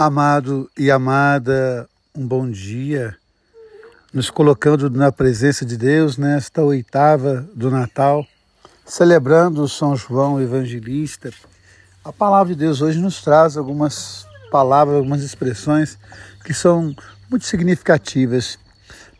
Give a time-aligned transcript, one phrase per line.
[0.00, 3.16] Amado e amada, um bom dia,
[4.14, 8.24] nos colocando na presença de Deus nesta oitava do Natal,
[8.86, 11.32] celebrando São João Evangelista.
[12.04, 15.98] A palavra de Deus hoje nos traz algumas palavras, algumas expressões
[16.44, 16.94] que são
[17.28, 18.56] muito significativas.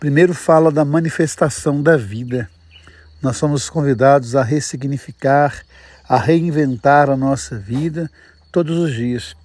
[0.00, 2.50] Primeiro, fala da manifestação da vida.
[3.22, 5.54] Nós somos convidados a ressignificar,
[6.08, 8.10] a reinventar a nossa vida
[8.50, 9.36] todos os dias.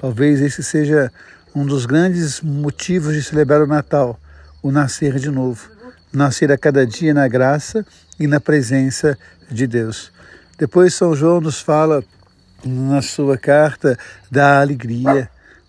[0.00, 1.12] Talvez esse seja
[1.54, 4.18] um dos grandes motivos de celebrar o Natal,
[4.62, 5.68] o nascer de novo,
[6.10, 7.84] nascer a cada dia na graça
[8.18, 9.18] e na presença
[9.50, 10.10] de Deus.
[10.58, 12.02] Depois São João nos fala
[12.64, 13.98] na sua carta
[14.30, 15.28] da alegria.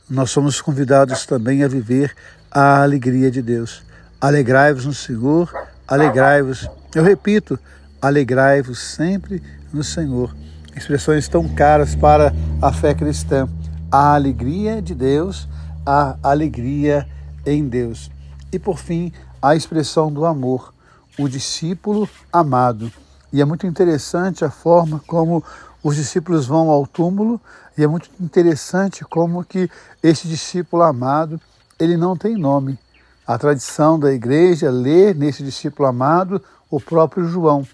[0.10, 2.16] Nós somos convidados também a viver
[2.50, 3.84] a alegria de Deus.
[4.22, 5.52] Alegrai-vos no Senhor,
[5.86, 6.70] alegrai-vos.
[6.96, 7.60] Eu repito,
[8.02, 9.44] alegrai-vos sempre
[9.74, 10.34] no Senhor.
[10.74, 13.50] Expressões tão caras para a fé cristã
[13.92, 15.50] a alegria de Deus,
[15.86, 17.06] a alegria
[17.46, 18.10] em Deus.
[18.52, 20.74] E por fim, a expressão do amor,
[21.20, 22.92] o discípulo amado.
[23.34, 25.44] E é muito interessante a forma como
[25.84, 27.42] os discípulos vão ao túmulo
[27.78, 29.70] e é muito interessante como que
[30.04, 31.40] esse discípulo amado,
[31.80, 32.78] ele não tem nome.
[33.26, 37.68] A tradição da igreja lê nesse discípulo amado o próprio João,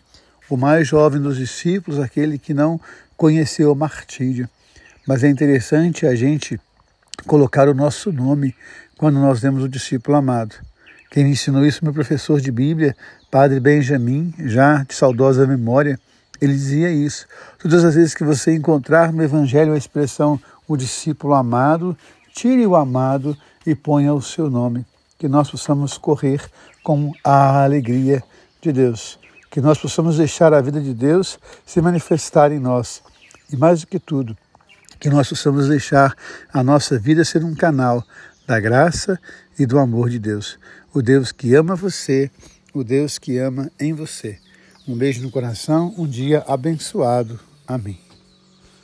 [0.50, 2.80] o mais jovem dos discípulos, aquele que não
[3.16, 4.50] conheceu o martírio.
[5.08, 6.60] Mas é interessante a gente
[7.26, 8.54] colocar o nosso nome
[8.98, 10.54] quando nós temos o discípulo amado.
[11.10, 12.94] Quem me ensinou isso, meu professor de Bíblia,
[13.32, 15.98] Padre Benjamin, já de saudosa memória,
[16.42, 17.26] ele dizia isso.
[17.58, 21.98] Todas as vezes que você encontrar no Evangelho a expressão o discípulo amado,
[22.36, 24.86] tire o amado e ponha o seu nome.
[25.18, 26.42] Que nós possamos correr
[26.84, 28.22] com a alegria
[28.62, 29.18] de Deus.
[29.50, 33.02] Que nós possamos deixar a vida de Deus se manifestar em nós.
[33.50, 34.38] E mais do que tudo,
[35.00, 36.16] que nós possamos deixar
[36.52, 38.04] a nossa vida ser um canal
[38.48, 39.20] da graça
[39.58, 40.58] e do amor de Deus.
[40.94, 42.32] O Deus que ama você,
[42.74, 44.40] o Deus que ama em você.
[44.88, 47.40] Um beijo no coração, um dia abençoado.
[47.68, 48.07] Amém.